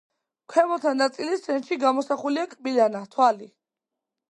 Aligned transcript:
ქვემოთა 0.53 0.93
ნაწილის 1.01 1.43
ცენტრში 1.49 1.77
გამოსახულია 1.85 2.49
კბილანა 2.55 3.05
თვალი. 3.15 3.51